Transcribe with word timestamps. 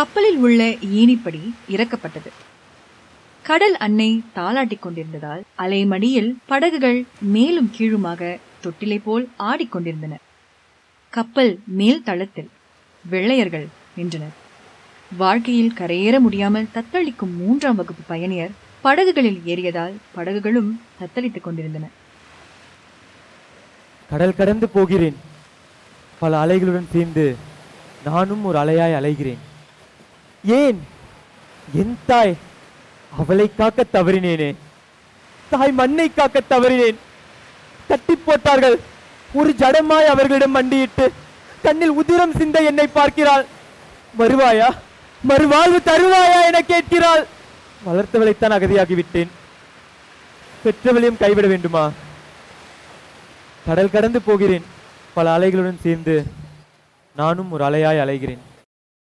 கப்பலில் 0.00 0.36
உள்ள 0.36 0.64
ஏணிப்படி 0.98 1.40
இறக்கப்பட்டது. 1.70 2.30
கடல் 3.42 3.76
அன்னை 3.76 4.22
தாளாட்டிக் 4.32 4.82
கொண்டிருந்ததால் 4.82 5.42
அலைமடியில் 5.58 6.34
படகுகள் 6.46 7.04
மேலும் 7.20 7.70
கீழுமாக 7.70 8.38
தொட்டிலை 8.62 9.00
போல் 9.04 9.28
ஆடிக்கொண்டிருந்தன 9.38 10.14
கப்பல் 11.08 11.58
மேல் 11.64 12.02
தளத்தில் 12.02 12.48
வெள்ளையர்கள் 13.10 13.66
நின்றனர். 13.96 14.34
வாழ்க்கையில் 15.16 15.72
கரையேற 15.78 16.18
முடியாமல் 16.18 16.68
தத்தளிக்கும் 16.74 17.36
மூன்றாம் 17.36 17.76
வகுப்பு 17.76 18.02
பயணியர் 18.06 18.50
படகுகளில் 18.80 19.42
ஏறியதால் 19.46 19.92
படகுகளும் 20.14 20.80
தத்தளித்துக் 21.00 21.44
கொண்டிருந்தன. 21.44 21.86
கடல் 24.10 24.34
கடந்து 24.34 24.68
போகிறேன். 24.68 25.16
பல 26.18 26.46
அலைகளுடன் 26.46 26.90
சேர்ந்து 26.92 27.36
நானும் 28.04 28.44
ஒரு 28.44 28.58
அலையாய் 28.58 28.98
அலைகிறேன். 29.02 29.48
ஏன்? 30.44 30.86
என் 31.74 31.98
தாய் 32.06 32.36
அவளை 33.18 33.50
காக்க 33.56 33.84
தவறினேனே. 33.92 34.54
தாய் 35.50 35.72
மண்ணை 35.72 36.14
காக்க 36.14 36.40
தவறினேன். 36.50 36.96
தட்டி 37.88 38.16
போட்டார்கள். 38.16 38.78
ஒரு 39.32 39.54
ஜடமாய் 39.58 40.04
அவர்களிடம் 40.04 40.50
மண்டியிட்டு 40.50 41.12
கண்ணில் 41.62 41.90
உதிரம் 41.90 42.32
சிந்த 42.32 42.62
என்னை 42.62 42.86
பார்க்கிறாள். 42.86 43.46
வருவாயா? 44.18 44.76
மறுவாழ்வு 45.28 45.80
தருவாயா? 45.84 46.46
என 46.46 46.62
கேட்கிறாள். 46.66 47.26
வளர்த்தவளைத்தான் 47.86 48.54
அகதியாகி 48.56 48.94
விட்டேன் 48.94 49.30
பெற்றவளையும் 50.64 51.16
கைவிட 51.16 51.46
வேண்டுமா? 51.46 51.90
கடல் 53.66 53.90
கடந்து 53.90 54.22
போகிறேன். 54.22 54.64
பல 55.14 55.38
அலைகளுடன் 55.38 55.80
சேர்ந்து 55.80 56.24
நானும் 57.16 57.50
ஒரு 57.50 57.64
அலையாய் 57.64 58.02
அலைகிறேன். 58.04 58.38